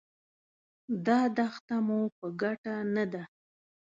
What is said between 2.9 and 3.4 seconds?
نه ده.